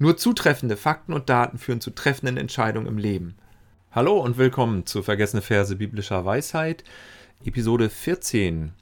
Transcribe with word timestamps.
Nur 0.00 0.16
zutreffende 0.16 0.76
Fakten 0.76 1.12
und 1.12 1.28
Daten 1.28 1.58
führen 1.58 1.80
zu 1.80 1.90
treffenden 1.90 2.36
Entscheidungen 2.36 2.86
im 2.86 2.98
Leben. 2.98 3.34
Hallo 3.90 4.20
und 4.20 4.38
willkommen 4.38 4.86
zu 4.86 5.02
Vergessene 5.02 5.42
Verse 5.42 5.74
biblischer 5.74 6.24
Weisheit, 6.24 6.84
Episode 7.44 7.90
14. 7.90 8.74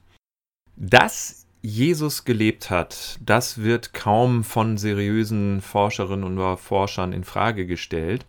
Dass 0.75 1.47
Jesus 1.63 2.23
gelebt 2.23 2.69
hat, 2.69 3.17
das 3.25 3.63
wird 3.63 3.95
kaum 3.95 4.43
von 4.43 4.77
seriösen 4.77 5.61
Forscherinnen 5.61 6.23
und 6.23 6.57
Forschern 6.57 7.13
in 7.13 7.23
Frage 7.23 7.65
gestellt. 7.65 8.27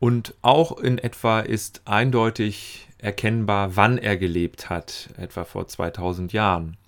Und 0.00 0.34
auch 0.40 0.78
in 0.78 0.96
etwa 0.96 1.40
ist 1.40 1.82
eindeutig 1.84 2.88
erkennbar, 2.96 3.76
wann 3.76 3.98
er 3.98 4.16
gelebt 4.16 4.70
hat, 4.70 5.10
etwa 5.18 5.44
vor 5.44 5.68
2000 5.68 6.32
Jahren. 6.32 6.78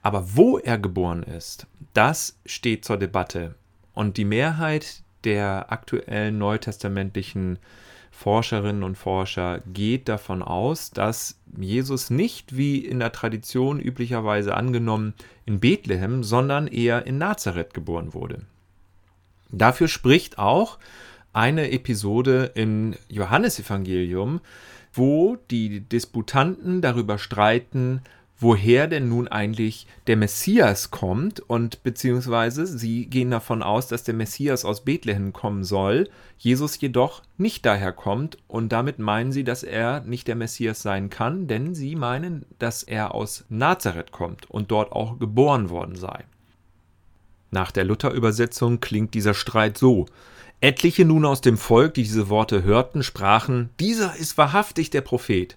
Aber 0.00 0.36
wo 0.36 0.58
er 0.58 0.78
geboren 0.78 1.24
ist, 1.24 1.66
das 1.92 2.38
steht 2.46 2.84
zur 2.84 2.98
Debatte. 2.98 3.56
Und 3.98 4.16
die 4.16 4.24
Mehrheit 4.24 5.02
der 5.24 5.72
aktuellen 5.72 6.38
neutestamentlichen 6.38 7.58
Forscherinnen 8.12 8.84
und 8.84 8.96
Forscher 8.96 9.60
geht 9.66 10.08
davon 10.08 10.40
aus, 10.40 10.92
dass 10.92 11.40
Jesus 11.56 12.08
nicht 12.08 12.56
wie 12.56 12.78
in 12.78 13.00
der 13.00 13.10
Tradition 13.10 13.80
üblicherweise 13.80 14.56
angenommen 14.56 15.14
in 15.46 15.58
Bethlehem, 15.58 16.22
sondern 16.22 16.68
eher 16.68 17.08
in 17.08 17.18
Nazareth 17.18 17.74
geboren 17.74 18.14
wurde. 18.14 18.42
Dafür 19.50 19.88
spricht 19.88 20.38
auch 20.38 20.78
eine 21.32 21.72
Episode 21.72 22.52
im 22.54 22.94
Johannesevangelium, 23.08 24.40
wo 24.92 25.38
die 25.50 25.80
Disputanten 25.80 26.82
darüber 26.82 27.18
streiten, 27.18 28.02
woher 28.38 28.86
denn 28.86 29.08
nun 29.08 29.26
eigentlich 29.28 29.86
der 30.06 30.16
Messias 30.16 30.90
kommt 30.90 31.40
und 31.40 31.82
beziehungsweise 31.82 32.66
sie 32.66 33.06
gehen 33.06 33.30
davon 33.30 33.62
aus, 33.62 33.88
dass 33.88 34.04
der 34.04 34.14
Messias 34.14 34.64
aus 34.64 34.84
Bethlehem 34.84 35.32
kommen 35.32 35.64
soll, 35.64 36.08
Jesus 36.38 36.80
jedoch 36.80 37.22
nicht 37.36 37.66
daher 37.66 37.92
kommt 37.92 38.38
und 38.46 38.70
damit 38.70 39.00
meinen 39.00 39.32
sie, 39.32 39.42
dass 39.42 39.64
er 39.64 40.00
nicht 40.02 40.28
der 40.28 40.36
Messias 40.36 40.82
sein 40.82 41.10
kann, 41.10 41.48
denn 41.48 41.74
sie 41.74 41.96
meinen, 41.96 42.46
dass 42.60 42.84
er 42.84 43.14
aus 43.14 43.44
Nazareth 43.48 44.12
kommt 44.12 44.48
und 44.48 44.70
dort 44.70 44.92
auch 44.92 45.18
geboren 45.18 45.68
worden 45.68 45.96
sei. 45.96 46.24
Nach 47.50 47.72
der 47.72 47.84
Luther-Übersetzung 47.84 48.78
klingt 48.80 49.14
dieser 49.14 49.34
Streit 49.34 49.78
so. 49.78 50.06
Etliche 50.60 51.04
nun 51.04 51.24
aus 51.24 51.40
dem 51.40 51.56
Volk, 51.56 51.94
die 51.94 52.02
diese 52.02 52.28
Worte 52.28 52.62
hörten, 52.62 53.02
sprachen, 53.02 53.70
dieser 53.80 54.16
ist 54.16 54.36
wahrhaftig 54.36 54.90
der 54.90 55.00
Prophet. 55.00 55.56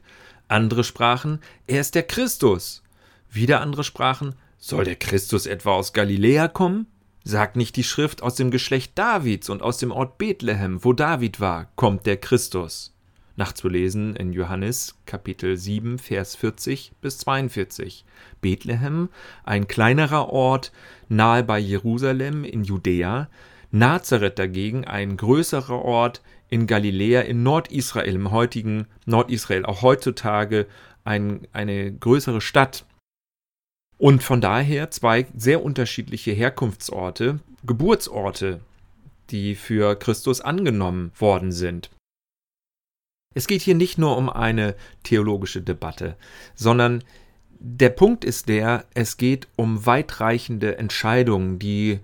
Andere 0.52 0.84
sprachen, 0.84 1.40
er 1.66 1.80
ist 1.80 1.96
der 1.96 2.04
Christus. 2.04 2.84
Wieder 3.30 3.62
andere 3.62 3.86
sprachen, 3.86 4.36
soll 4.58 4.84
der 4.84 4.98
Christus 4.98 5.46
etwa 5.46 5.76
aus 5.76 5.94
Galiläa 5.94 6.50
kommen? 6.50 6.88
Sagt 7.24 7.56
nicht 7.56 7.78
die 7.78 7.86
Schrift, 7.86 8.22
aus 8.22 8.36
dem 8.36 8.52
Geschlecht 8.52 8.92
Davids 8.96 9.50
und 9.50 9.62
aus 9.62 9.78
dem 9.78 9.92
Ort 9.92 10.18
Bethlehem, 10.18 10.84
wo 10.84 10.92
David 10.92 11.40
war, 11.40 11.72
kommt 11.78 12.06
der 12.06 12.18
Christus. 12.18 12.94
Nachzulesen 13.38 14.18
in 14.18 14.34
Johannes 14.34 14.98
Kapitel 15.06 15.56
7, 15.56 15.98
Vers 15.98 16.36
40 16.36 16.92
bis 17.00 17.20
42. 17.20 18.04
Bethlehem, 18.42 19.08
ein 19.46 19.70
kleinerer 19.70 20.28
Ort 20.30 20.74
nahe 21.08 21.44
bei 21.44 21.60
Jerusalem 21.60 22.44
in 22.44 22.66
Judäa, 22.66 23.30
Nazareth 23.72 24.38
dagegen 24.38 24.86
ein 24.86 25.18
größerer 25.18 25.82
Ort 25.84 26.22
in 26.50 26.68
Galiläa 26.68 27.22
in 27.22 27.44
Nordisrael, 27.44 28.14
im 28.14 28.32
heutigen 28.32 28.88
Nordisrael, 29.06 29.66
auch 29.66 29.82
heutzutage 29.82 30.68
ein, 31.04 31.48
eine 31.54 31.92
größere 31.92 32.42
Stadt. 32.42 32.86
Und 33.98 34.24
von 34.24 34.42
daher 34.42 34.92
zwei 34.92 35.28
sehr 35.36 35.64
unterschiedliche 35.64 36.32
Herkunftsorte, 36.32 37.40
Geburtsorte, 37.66 38.60
die 39.30 39.56
für 39.56 39.96
Christus 39.96 40.42
angenommen 40.42 41.12
worden 41.18 41.52
sind. 41.52 41.90
Es 43.34 43.48
geht 43.48 43.62
hier 43.62 43.76
nicht 43.76 43.98
nur 43.98 44.18
um 44.18 44.30
eine 44.30 44.76
theologische 45.04 45.62
Debatte, 45.62 46.18
sondern 46.54 47.04
der 47.60 47.90
Punkt 47.90 48.26
ist 48.26 48.50
der, 48.50 48.86
es 48.94 49.18
geht 49.18 49.48
um 49.56 49.86
weitreichende 49.86 50.78
Entscheidungen, 50.78 51.60
die 51.60 52.00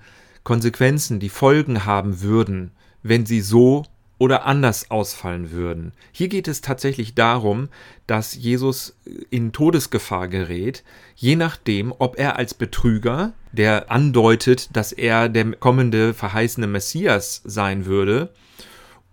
Konsequenzen, 0.47 1.19
die 1.19 1.27
Folgen 1.27 1.83
haben 1.83 2.21
würden, 2.21 2.71
wenn 3.03 3.25
sie 3.25 3.41
so 3.41 3.83
oder 4.17 4.45
anders 4.45 4.89
ausfallen 4.89 5.51
würden. 5.51 5.91
Hier 6.13 6.29
geht 6.29 6.47
es 6.47 6.61
tatsächlich 6.61 7.15
darum, 7.15 7.67
dass 8.07 8.33
Jesus 8.33 8.95
in 9.29 9.51
Todesgefahr 9.51 10.29
gerät, 10.29 10.85
je 11.17 11.35
nachdem, 11.35 11.93
ob 11.99 12.17
er 12.17 12.37
als 12.37 12.53
Betrüger, 12.53 13.33
der 13.51 13.91
andeutet, 13.91 14.69
dass 14.71 14.93
er 14.93 15.27
der 15.27 15.51
kommende 15.51 16.13
verheißene 16.13 16.67
Messias 16.67 17.41
sein 17.43 17.85
würde, 17.85 18.29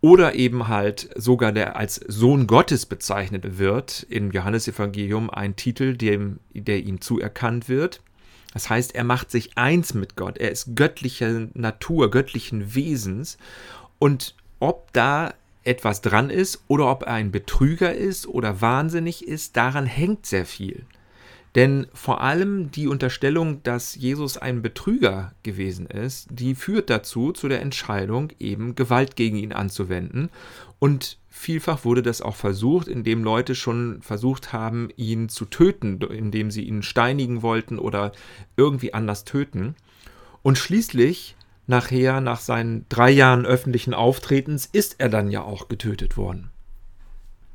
oder 0.00 0.36
eben 0.36 0.68
halt 0.68 1.10
sogar 1.16 1.50
der 1.50 1.74
als 1.74 1.96
Sohn 1.96 2.46
Gottes 2.46 2.86
bezeichnet 2.86 3.58
wird, 3.58 4.06
im 4.08 4.30
Johannesevangelium 4.30 5.30
ein 5.30 5.56
Titel, 5.56 5.96
dem, 5.96 6.38
der 6.52 6.84
ihm 6.84 7.00
zuerkannt 7.00 7.68
wird. 7.68 8.02
Das 8.54 8.70
heißt, 8.70 8.94
er 8.94 9.04
macht 9.04 9.30
sich 9.30 9.58
eins 9.58 9.92
mit 9.92 10.16
Gott, 10.16 10.38
er 10.38 10.50
ist 10.50 10.74
göttlicher 10.74 11.48
Natur, 11.52 12.10
göttlichen 12.10 12.74
Wesens 12.74 13.36
und 13.98 14.34
ob 14.60 14.92
da 14.92 15.34
etwas 15.64 16.00
dran 16.00 16.30
ist 16.30 16.62
oder 16.68 16.90
ob 16.90 17.02
er 17.02 17.14
ein 17.14 17.30
Betrüger 17.30 17.94
ist 17.94 18.26
oder 18.26 18.60
wahnsinnig 18.60 19.26
ist, 19.26 19.56
daran 19.56 19.86
hängt 19.86 20.26
sehr 20.26 20.46
viel. 20.46 20.86
Denn 21.54 21.86
vor 21.94 22.20
allem 22.20 22.70
die 22.72 22.88
Unterstellung, 22.88 23.62
dass 23.62 23.94
Jesus 23.94 24.36
ein 24.36 24.60
Betrüger 24.60 25.32
gewesen 25.44 25.86
ist, 25.86 26.26
die 26.30 26.54
führt 26.54 26.90
dazu, 26.90 27.32
zu 27.32 27.48
der 27.48 27.60
Entscheidung, 27.62 28.32
eben 28.40 28.74
Gewalt 28.74 29.14
gegen 29.14 29.36
ihn 29.36 29.52
anzuwenden. 29.52 30.30
Und 30.80 31.18
vielfach 31.34 31.84
wurde 31.84 32.02
das 32.02 32.22
auch 32.22 32.36
versucht, 32.36 32.86
indem 32.86 33.24
Leute 33.24 33.56
schon 33.56 34.00
versucht 34.00 34.52
haben, 34.52 34.88
ihn 34.96 35.28
zu 35.28 35.44
töten, 35.44 36.00
indem 36.00 36.52
sie 36.52 36.62
ihn 36.62 36.82
steinigen 36.82 37.42
wollten 37.42 37.78
oder 37.78 38.12
irgendwie 38.56 38.94
anders 38.94 39.24
töten. 39.24 39.74
Und 40.42 40.58
schließlich 40.58 41.34
nachher, 41.66 42.20
nach 42.20 42.38
seinen 42.38 42.86
drei 42.88 43.10
Jahren 43.10 43.46
öffentlichen 43.46 43.94
Auftretens, 43.94 44.66
ist 44.66 44.96
er 44.98 45.08
dann 45.08 45.28
ja 45.28 45.42
auch 45.42 45.66
getötet 45.68 46.16
worden. 46.16 46.50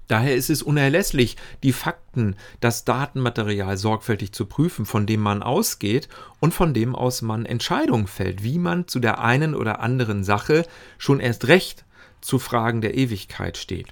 Daher 0.09 0.35
ist 0.35 0.49
es 0.49 0.61
unerlässlich, 0.61 1.37
die 1.63 1.71
Fakten, 1.71 2.35
das 2.59 2.83
Datenmaterial 2.83 3.77
sorgfältig 3.77 4.33
zu 4.33 4.45
prüfen, 4.45 4.85
von 4.85 5.05
dem 5.05 5.21
man 5.21 5.41
ausgeht 5.41 6.09
und 6.39 6.53
von 6.53 6.73
dem 6.73 6.95
aus 6.95 7.21
man 7.21 7.45
Entscheidungen 7.45 8.07
fällt, 8.07 8.43
wie 8.43 8.59
man 8.59 8.87
zu 8.87 8.99
der 8.99 9.19
einen 9.19 9.55
oder 9.55 9.79
anderen 9.79 10.23
Sache 10.23 10.65
schon 10.97 11.19
erst 11.19 11.47
recht 11.47 11.85
zu 12.21 12.39
Fragen 12.39 12.81
der 12.81 12.95
Ewigkeit 12.95 13.57
steht. 13.57 13.87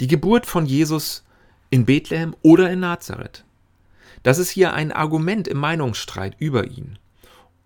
Die 0.00 0.06
Geburt 0.06 0.46
von 0.46 0.66
Jesus 0.66 1.24
in 1.70 1.84
Bethlehem 1.84 2.34
oder 2.42 2.70
in 2.70 2.80
Nazareth. 2.80 3.44
Das 4.22 4.38
ist 4.38 4.50
hier 4.50 4.72
ein 4.72 4.92
Argument 4.92 5.48
im 5.48 5.58
Meinungsstreit 5.58 6.36
über 6.38 6.66
ihn. 6.66 6.98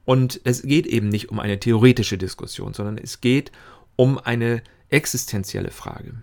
Und 0.05 0.41
es 0.45 0.63
geht 0.63 0.87
eben 0.87 1.09
nicht 1.09 1.31
um 1.31 1.41
eine 1.41 1.59
theoretische 1.59 2.17
Diskussion, 2.17 2.73
sondern 2.73 2.97
es 2.97 3.21
geht 3.21 3.53
um 3.97 4.19
eine 4.19 4.63
existenzielle 4.89 5.71
Frage. 5.71 6.15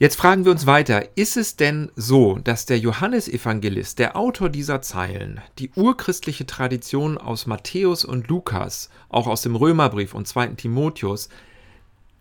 Jetzt 0.00 0.16
fragen 0.16 0.44
wir 0.44 0.52
uns 0.52 0.66
weiter, 0.66 1.16
ist 1.16 1.36
es 1.36 1.56
denn 1.56 1.90
so, 1.96 2.38
dass 2.38 2.66
der 2.66 2.78
Johannesevangelist, 2.78 3.98
der 3.98 4.16
Autor 4.16 4.48
dieser 4.48 4.80
Zeilen, 4.80 5.40
die 5.58 5.70
urchristliche 5.74 6.46
Tradition 6.46 7.18
aus 7.18 7.46
Matthäus 7.46 8.04
und 8.04 8.28
Lukas, 8.28 8.90
auch 9.08 9.26
aus 9.26 9.42
dem 9.42 9.56
Römerbrief 9.56 10.14
und 10.14 10.28
2. 10.28 10.48
Timotheus, 10.48 11.28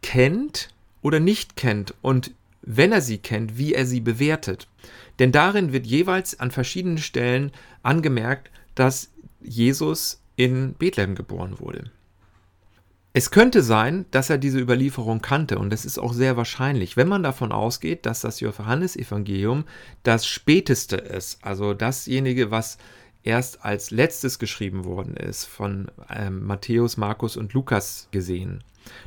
kennt 0.02 0.70
oder 1.02 1.20
nicht 1.20 1.56
kennt 1.56 1.94
und 2.02 2.32
wenn 2.62 2.92
er 2.92 3.02
sie 3.02 3.18
kennt, 3.18 3.58
wie 3.58 3.74
er 3.74 3.86
sie 3.86 4.02
bewertet? 4.02 4.68
Denn 5.20 5.32
darin 5.32 5.72
wird 5.72 5.88
jeweils 5.88 6.40
an 6.40 6.52
verschiedenen 6.52 6.98
Stellen 6.98 7.52
angemerkt, 7.82 8.52
dass 8.76 9.12
Jesus 9.42 10.22
in 10.36 10.74
Bethlehem 10.74 11.16
geboren 11.16 11.60
wurde. 11.60 11.92
Es 13.14 13.32
könnte 13.32 13.64
sein, 13.64 14.06
dass 14.12 14.30
er 14.30 14.38
diese 14.38 14.60
Überlieferung 14.60 15.22
kannte 15.22 15.58
und 15.58 15.72
das 15.72 15.86
ist 15.86 15.98
auch 15.98 16.14
sehr 16.14 16.38
wahrscheinlich, 16.38 16.98
wenn 16.98 17.08
man 17.08 17.24
davon 17.24 17.52
ausgeht, 17.52 18.06
dass 18.06 18.22
das 18.22 18.42
Johannesevangelium 18.42 19.64
das 20.04 20.28
späteste 20.28 20.98
ist, 20.98 21.44
also 21.44 21.74
dasjenige, 21.74 22.52
was 22.52 22.78
erst 23.28 23.66
als 23.66 23.92
letztes 23.92 24.40
geschrieben 24.40 24.86
worden 24.86 25.18
ist, 25.18 25.44
von 25.44 25.92
ähm, 26.10 26.46
Matthäus, 26.46 26.96
Markus 26.96 27.36
und 27.36 27.54
Lukas 27.54 28.08
gesehen. 28.12 28.64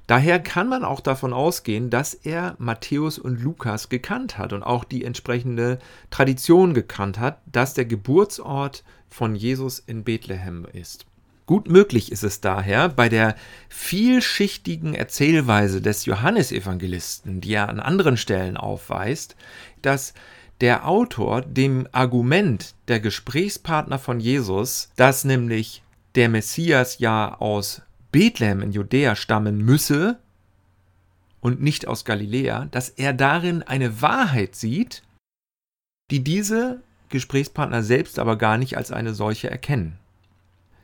Daher 0.06 0.40
kann 0.40 0.68
man 0.68 0.84
auch 0.84 1.00
davon 1.00 1.32
ausgehen, 1.32 1.88
dass 1.88 2.12
er 2.12 2.54
Matthäus 2.58 3.18
und 3.18 3.40
Lukas 3.40 3.88
gekannt 3.88 4.36
hat 4.36 4.52
und 4.52 4.62
auch 4.62 4.84
die 4.84 5.04
entsprechende 5.04 5.78
Tradition 6.10 6.74
gekannt 6.74 7.18
hat, 7.18 7.40
dass 7.50 7.72
der 7.72 7.86
Geburtsort 7.86 8.84
von 9.08 9.34
Jesus 9.34 9.78
in 9.78 10.04
Bethlehem 10.04 10.66
ist. 10.70 11.06
Gut 11.46 11.68
möglich 11.68 12.12
ist 12.12 12.22
es 12.22 12.42
daher, 12.42 12.90
bei 12.90 13.08
der 13.08 13.34
vielschichtigen 13.70 14.94
Erzählweise 14.94 15.80
des 15.80 16.04
Johannesevangelisten, 16.04 17.40
die 17.40 17.54
er 17.54 17.70
an 17.70 17.80
anderen 17.80 18.18
Stellen 18.18 18.58
aufweist, 18.58 19.34
dass 19.80 20.12
der 20.60 20.86
Autor 20.86 21.42
dem 21.42 21.88
Argument 21.92 22.74
der 22.88 23.00
Gesprächspartner 23.00 23.98
von 23.98 24.20
Jesus, 24.20 24.90
dass 24.96 25.24
nämlich 25.24 25.82
der 26.14 26.28
Messias 26.28 26.98
ja 26.98 27.36
aus 27.38 27.82
Bethlehem 28.12 28.60
in 28.60 28.72
Judäa 28.72 29.16
stammen 29.16 29.58
müsse 29.58 30.18
und 31.40 31.62
nicht 31.62 31.86
aus 31.86 32.04
Galiläa, 32.04 32.66
dass 32.66 32.90
er 32.90 33.12
darin 33.12 33.62
eine 33.62 34.02
Wahrheit 34.02 34.54
sieht, 34.54 35.02
die 36.10 36.22
diese 36.22 36.82
Gesprächspartner 37.08 37.82
selbst 37.82 38.18
aber 38.18 38.36
gar 38.36 38.58
nicht 38.58 38.76
als 38.76 38.92
eine 38.92 39.14
solche 39.14 39.50
erkennen. 39.50 39.98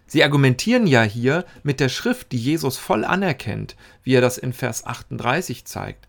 Sie 0.07 0.23
argumentieren 0.23 0.87
ja 0.87 1.03
hier 1.03 1.45
mit 1.65 1.81
der 1.81 1.89
Schrift, 1.89 2.31
die 2.33 2.39
Jesus 2.39 2.79
voll 2.79 3.05
anerkennt, 3.05 3.77
wie 4.05 4.15
er 4.15 4.21
das 4.21 4.39
in 4.39 4.53
Vers 4.53 4.87
38 4.87 5.65
zeigt. 5.65 6.09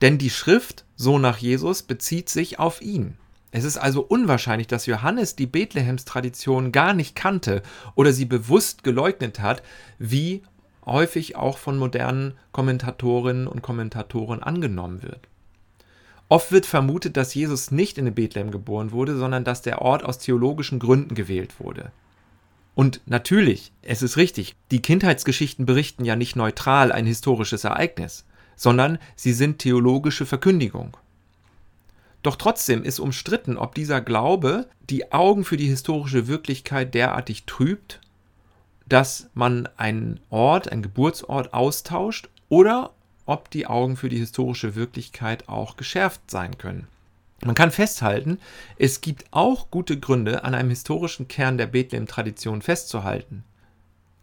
Denn 0.00 0.18
die 0.18 0.30
Schrift, 0.30 0.84
so 0.96 1.18
nach 1.18 1.38
Jesus, 1.38 1.82
bezieht 1.82 2.28
sich 2.28 2.58
auf 2.58 2.80
ihn. 2.82 3.16
Es 3.50 3.64
ist 3.64 3.78
also 3.78 4.02
unwahrscheinlich, 4.02 4.66
dass 4.66 4.86
Johannes 4.86 5.34
die 5.34 5.46
Bethlehems 5.46 6.04
Tradition 6.04 6.70
gar 6.70 6.92
nicht 6.92 7.14
kannte 7.14 7.62
oder 7.94 8.12
sie 8.12 8.26
bewusst 8.26 8.84
geleugnet 8.84 9.40
hat, 9.40 9.62
wie 9.98 10.42
häufig 10.84 11.36
auch 11.36 11.58
von 11.58 11.78
modernen 11.78 12.34
Kommentatorinnen 12.52 13.46
und 13.46 13.62
Kommentatoren 13.62 14.42
angenommen 14.42 15.02
wird. 15.02 15.28
Oft 16.28 16.52
wird 16.52 16.66
vermutet, 16.66 17.16
dass 17.16 17.34
Jesus 17.34 17.70
nicht 17.70 17.96
in 17.96 18.14
Bethlehem 18.14 18.50
geboren 18.50 18.92
wurde, 18.92 19.16
sondern 19.16 19.44
dass 19.44 19.62
der 19.62 19.80
Ort 19.80 20.04
aus 20.04 20.18
theologischen 20.18 20.78
Gründen 20.78 21.14
gewählt 21.14 21.58
wurde. 21.58 21.90
Und 22.74 23.00
natürlich, 23.06 23.72
es 23.82 24.02
ist 24.02 24.18
richtig, 24.18 24.54
die 24.70 24.82
Kindheitsgeschichten 24.82 25.64
berichten 25.64 26.04
ja 26.04 26.16
nicht 26.16 26.36
neutral 26.36 26.92
ein 26.92 27.06
historisches 27.06 27.64
Ereignis, 27.64 28.24
sondern 28.58 28.98
sie 29.16 29.32
sind 29.32 29.60
theologische 29.60 30.26
Verkündigung. 30.26 30.96
Doch 32.22 32.36
trotzdem 32.36 32.82
ist 32.82 32.98
umstritten, 32.98 33.56
ob 33.56 33.74
dieser 33.74 34.02
Glaube 34.02 34.66
die 34.90 35.12
Augen 35.12 35.44
für 35.44 35.56
die 35.56 35.68
historische 35.68 36.26
Wirklichkeit 36.26 36.92
derartig 36.92 37.44
trübt, 37.44 38.00
dass 38.86 39.30
man 39.32 39.68
einen 39.76 40.20
Ort, 40.28 40.70
einen 40.70 40.82
Geburtsort 40.82 41.54
austauscht 41.54 42.28
oder 42.48 42.90
ob 43.24 43.50
die 43.50 43.66
Augen 43.66 43.96
für 43.96 44.08
die 44.08 44.18
historische 44.18 44.74
Wirklichkeit 44.74 45.48
auch 45.48 45.76
geschärft 45.76 46.22
sein 46.28 46.58
können. 46.58 46.88
Man 47.44 47.54
kann 47.54 47.70
festhalten, 47.70 48.40
es 48.76 49.00
gibt 49.00 49.26
auch 49.30 49.70
gute 49.70 50.00
Gründe, 50.00 50.42
an 50.42 50.54
einem 50.54 50.70
historischen 50.70 51.28
Kern 51.28 51.56
der 51.56 51.68
Bethlehem-Tradition 51.68 52.62
festzuhalten. 52.62 53.44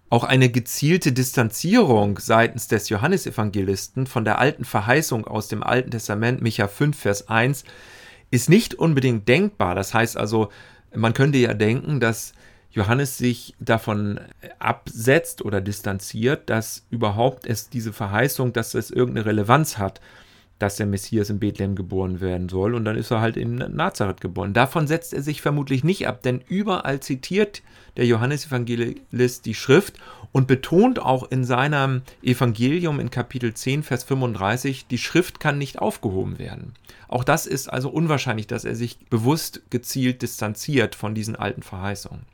Auch 0.09 0.23
eine 0.23 0.49
gezielte 0.49 1.11
Distanzierung 1.11 2.19
seitens 2.19 2.67
des 2.67 2.89
Johannesevangelisten 2.89 4.05
von 4.05 4.23
der 4.23 4.39
alten 4.39 4.63
Verheißung 4.63 5.25
aus 5.25 5.47
dem 5.47 5.63
Alten 5.63 5.91
Testament, 5.91 6.41
Micha 6.41 6.67
5, 6.67 6.97
Vers 6.97 7.27
1, 7.27 7.63
ist 8.29 8.49
nicht 8.49 8.75
unbedingt 8.75 9.27
denkbar. 9.27 9.75
Das 9.75 9.93
heißt 9.93 10.17
also, 10.17 10.49
man 10.93 11.13
könnte 11.13 11.39
ja 11.39 11.53
denken, 11.53 11.99
dass 11.99 12.33
Johannes 12.71 13.17
sich 13.17 13.55
davon 13.59 14.19
absetzt 14.59 15.43
oder 15.43 15.61
distanziert, 15.61 16.49
dass 16.49 16.85
überhaupt 16.89 17.47
es 17.47 17.69
diese 17.69 17.93
Verheißung, 17.93 18.53
dass 18.53 18.73
es 18.73 18.91
irgendeine 18.91 19.25
Relevanz 19.25 19.77
hat, 19.77 20.01
dass 20.59 20.77
der 20.77 20.85
Messias 20.85 21.29
in 21.29 21.39
Bethlehem 21.39 21.75
geboren 21.75 22.21
werden 22.21 22.49
soll. 22.49 22.75
Und 22.75 22.85
dann 22.85 22.95
ist 22.95 23.11
er 23.11 23.21
halt 23.21 23.37
in 23.37 23.55
Nazareth 23.55 24.21
geboren. 24.21 24.53
Davon 24.53 24.87
setzt 24.87 25.13
er 25.13 25.21
sich 25.21 25.41
vermutlich 25.41 25.83
nicht 25.83 26.07
ab, 26.07 26.21
denn 26.21 26.41
überall 26.47 26.99
zitiert 26.99 27.61
der 27.97 28.05
Johannesevangelist 28.05 29.45
die 29.45 29.53
Schrift 29.53 29.97
und 30.31 30.47
betont 30.47 30.99
auch 30.99 31.29
in 31.29 31.43
seinem 31.43 32.01
Evangelium 32.21 32.99
in 32.99 33.09
Kapitel 33.09 33.53
10, 33.53 33.83
Vers 33.83 34.03
35, 34.03 34.87
die 34.87 34.97
Schrift 34.97 35.39
kann 35.39 35.57
nicht 35.57 35.79
aufgehoben 35.79 36.39
werden. 36.39 36.73
Auch 37.07 37.23
das 37.23 37.45
ist 37.45 37.67
also 37.67 37.89
unwahrscheinlich, 37.89 38.47
dass 38.47 38.65
er 38.65 38.75
sich 38.75 38.99
bewusst 39.09 39.61
gezielt 39.69 40.21
distanziert 40.21 40.95
von 40.95 41.15
diesen 41.15 41.35
alten 41.35 41.63
Verheißungen 41.63 42.25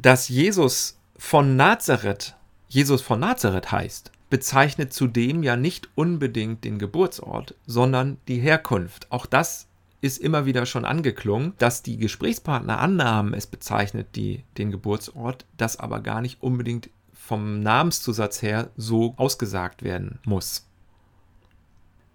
dass 0.00 0.28
Jesus 0.28 0.98
von 1.16 1.56
Nazareth, 1.56 2.34
Jesus 2.68 3.02
von 3.02 3.20
Nazareth 3.20 3.70
heißt, 3.70 4.10
bezeichnet 4.30 4.92
zudem 4.92 5.42
ja 5.42 5.56
nicht 5.56 5.88
unbedingt 5.96 6.64
den 6.64 6.78
Geburtsort, 6.78 7.56
sondern 7.66 8.18
die 8.28 8.38
Herkunft. 8.38 9.10
Auch 9.10 9.26
das 9.26 9.66
ist 10.00 10.18
immer 10.18 10.46
wieder 10.46 10.64
schon 10.64 10.84
angeklungen, 10.84 11.52
dass 11.58 11.82
die 11.82 11.98
Gesprächspartner 11.98 12.78
annahmen, 12.78 13.34
es 13.34 13.46
bezeichnet 13.46 14.16
die, 14.16 14.44
den 14.56 14.70
Geburtsort, 14.70 15.44
das 15.56 15.78
aber 15.78 16.00
gar 16.00 16.22
nicht 16.22 16.42
unbedingt 16.42 16.88
vom 17.12 17.60
Namenszusatz 17.60 18.40
her 18.40 18.70
so 18.76 19.14
ausgesagt 19.16 19.82
werden 19.82 20.20
muss. 20.24 20.66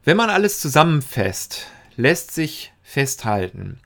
Wenn 0.04 0.18
man 0.18 0.30
alles 0.30 0.60
zusammenfasst, 0.60 1.68
lässt 1.96 2.32
sich 2.32 2.74
festhalten, 2.82 3.80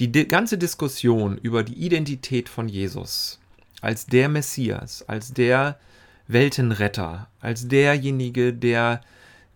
die 0.00 0.10
ganze 0.10 0.58
Diskussion 0.58 1.38
über 1.38 1.62
die 1.62 1.74
Identität 1.74 2.48
von 2.48 2.68
Jesus 2.68 3.40
als 3.80 4.06
der 4.06 4.28
Messias, 4.28 5.04
als 5.06 5.32
der 5.32 5.78
Weltenretter, 6.26 7.28
als 7.40 7.68
derjenige, 7.68 8.52
der 8.52 9.00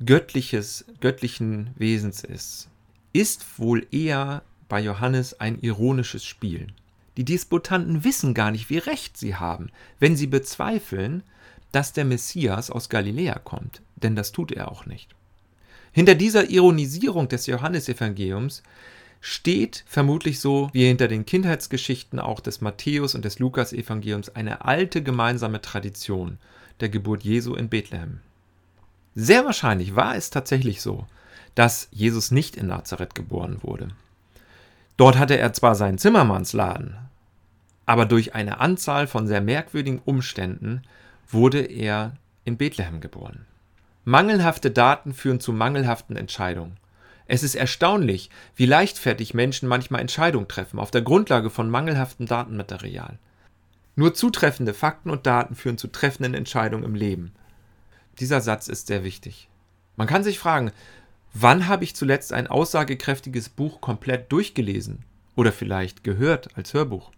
göttliches, 0.05 0.85
göttlichen 1.01 1.71
Wesens 1.77 2.23
ist, 2.23 2.69
ist 3.13 3.59
wohl 3.59 3.87
eher 3.91 4.43
bei 4.69 4.81
Johannes 4.81 5.41
ein 5.41 5.59
ironisches 5.61 6.25
Spiel. 6.25 6.69
Die 7.17 7.25
Disputanten 7.25 8.05
wissen 8.05 8.35
gar 8.35 8.51
nicht, 8.51 8.71
wie 8.71 8.79
recht 8.79 9.17
sie 9.17 9.35
haben, 9.35 9.71
wenn 9.99 10.15
sie 10.15 10.27
bezweifeln, 10.27 11.23
dass 11.73 11.93
der 11.93 12.05
Messias 12.05 12.71
aus 12.71 12.89
Galiläa 12.89 13.39
kommt, 13.39 13.83
denn 13.97 14.15
das 14.15 14.33
tut 14.33 14.53
er 14.53 14.71
auch 14.71 14.87
nicht. 14.87 15.15
Hinter 15.93 16.15
dieser 16.15 16.51
Ironisierung 16.51 17.29
des 17.29 17.47
Johannesevangeliums 17.47 18.63
steht 19.21 19.85
vermutlich 19.87 20.41
so 20.41 20.71
wie 20.73 20.87
hinter 20.87 21.09
den 21.09 21.27
Kindheitsgeschichten 21.27 22.19
auch 22.19 22.41
des 22.41 22.61
Matthäus 22.61 23.15
und 23.15 23.25
des 23.25 23.39
Lukas-Evangeliums 23.39 24.31
eine 24.31 24.65
alte 24.65 25.03
gemeinsame 25.03 25.61
Tradition 25.61 26.39
der 26.81 26.89
Geburt 26.89 27.23
Jesu 27.23 27.55
in 27.55 27.69
Bethlehem. 27.69 28.21
Sehr 29.15 29.45
wahrscheinlich 29.45 29.97
war 29.97 30.15
es 30.15 30.31
tatsächlich 30.31 30.81
so, 30.81 31.07
dass 31.55 31.89
Jesus 31.91 32.31
nicht 32.31 32.57
in 32.57 32.69
Nazareth 32.69 33.15
geboren 33.15 33.59
wurde. 33.63 33.89
Dort 34.97 35.19
hatte 35.19 35.37
er 35.37 35.53
zwar 35.53 35.75
seinen 35.75 35.99
Zimmermannsladen, 35.99 36.97
aber 37.87 38.07
durch 38.07 38.35
eine 38.35 38.61
Anzahl 38.61 39.07
von 39.07 39.27
sehr 39.27 39.41
merkwürdigen 39.41 40.01
Umständen 40.05 40.83
wurde 41.29 41.61
er 41.61 42.17
in 42.45 42.57
Bethlehem 42.57 43.01
geboren. 43.01 43.47
Mangelhafte 44.05 44.71
Daten 44.71 45.13
führen 45.13 45.41
zu 45.41 45.53
mangelhaften 45.53 46.17
Entscheidungen. 46.17 46.77
Es 47.31 47.43
ist 47.43 47.55
erstaunlich, 47.55 48.31
wie 48.57 48.65
leichtfertig 48.65 49.35
Menschen 49.35 49.69
manchmal 49.69 50.01
Entscheidungen 50.01 50.49
treffen 50.49 50.79
auf 50.79 50.91
der 50.91 51.03
Grundlage 51.03 51.51
von 51.51 51.69
mangelhaftem 51.69 52.25
Datenmaterial. 52.25 53.19
Nur 53.97 54.15
zutreffende 54.15 54.73
Fakten 54.73 55.11
und 55.11 55.27
Daten 55.27 55.55
führen 55.55 55.77
zu 55.77 55.89
treffenden 55.89 56.33
Entscheidungen 56.33 56.85
im 56.85 56.95
Leben. 56.95 57.33
Dieser 58.19 58.41
Satz 58.41 58.67
ist 58.67 58.87
sehr 58.87 59.05
wichtig. 59.05 59.49
Man 59.97 60.07
kann 60.07 60.25
sich 60.25 60.39
fragen, 60.39 60.73
wann 61.35 61.69
habe 61.69 61.85
ich 61.85 61.95
zuletzt 61.95 62.33
ein 62.33 62.47
aussagekräftiges 62.47 63.51
Buch 63.51 63.83
komplett 63.83 64.33
durchgelesen 64.33 65.05
oder 65.37 65.53
vielleicht 65.53 66.05
gehört 66.05 66.57
als 66.57 66.73
Hörbuch? 66.73 67.13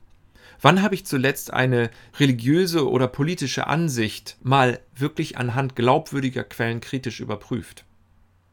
Wann 0.60 0.82
habe 0.82 0.96
ich 0.96 1.06
zuletzt 1.06 1.52
eine 1.52 1.88
religiöse 2.18 2.90
oder 2.90 3.06
politische 3.06 3.68
Ansicht 3.68 4.38
mal 4.42 4.80
wirklich 4.96 5.38
anhand 5.38 5.76
glaubwürdiger 5.76 6.42
Quellen 6.42 6.80
kritisch 6.80 7.20
überprüft? 7.20 7.84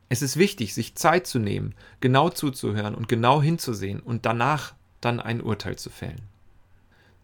Es 0.10 0.22
ist 0.22 0.38
wichtig, 0.38 0.74
sich 0.74 0.96
Zeit 0.96 1.28
zu 1.28 1.40
nehmen, 1.40 1.76
genau 2.00 2.30
zuzuhören 2.30 2.96
und 2.96 3.10
genau 3.10 3.42
hinzusehen 3.42 4.00
und 4.00 4.26
danach 4.26 4.74
dann 5.02 5.20
ein 5.20 5.42
Urteil 5.42 5.78
zu 5.78 5.90
fällen. 5.90 6.22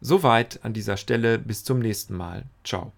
Soweit 0.01 0.63
an 0.65 0.73
dieser 0.73 0.97
Stelle, 0.97 1.39
bis 1.39 1.63
zum 1.63 1.79
nächsten 1.79 2.15
Mal. 2.15 2.43
Ciao. 2.63 2.91